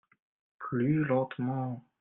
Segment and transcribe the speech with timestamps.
[0.57, 1.85] Plus lentement.